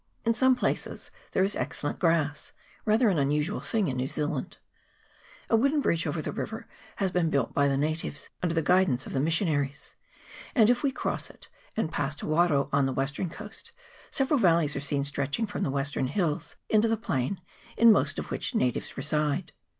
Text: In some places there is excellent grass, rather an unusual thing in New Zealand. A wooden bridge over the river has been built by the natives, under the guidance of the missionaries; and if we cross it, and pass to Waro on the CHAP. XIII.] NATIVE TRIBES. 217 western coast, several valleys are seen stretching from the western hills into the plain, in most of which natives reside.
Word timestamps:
In 0.25 0.33
some 0.33 0.55
places 0.55 1.11
there 1.31 1.43
is 1.43 1.55
excellent 1.55 1.99
grass, 1.99 2.53
rather 2.85 3.09
an 3.09 3.19
unusual 3.19 3.59
thing 3.59 3.87
in 3.87 3.97
New 3.97 4.07
Zealand. 4.07 4.57
A 5.47 5.55
wooden 5.55 5.79
bridge 5.79 6.07
over 6.07 6.23
the 6.23 6.31
river 6.31 6.67
has 6.95 7.11
been 7.11 7.29
built 7.29 7.53
by 7.53 7.67
the 7.67 7.77
natives, 7.77 8.29
under 8.41 8.55
the 8.55 8.63
guidance 8.63 9.05
of 9.05 9.13
the 9.13 9.19
missionaries; 9.19 9.95
and 10.55 10.71
if 10.71 10.81
we 10.81 10.91
cross 10.91 11.29
it, 11.29 11.49
and 11.77 11.91
pass 11.91 12.15
to 12.15 12.25
Waro 12.25 12.67
on 12.73 12.87
the 12.87 12.93
CHAP. 12.93 12.95
XIII.] 12.95 12.95
NATIVE 12.95 12.95
TRIBES. 12.95 13.13
217 13.13 13.27
western 13.29 13.29
coast, 13.29 13.71
several 14.09 14.39
valleys 14.39 14.75
are 14.75 14.79
seen 14.79 15.03
stretching 15.05 15.45
from 15.45 15.61
the 15.61 15.69
western 15.69 16.07
hills 16.07 16.55
into 16.67 16.87
the 16.87 16.97
plain, 16.97 17.39
in 17.77 17.91
most 17.91 18.17
of 18.17 18.31
which 18.31 18.55
natives 18.55 18.97
reside. 18.97 19.51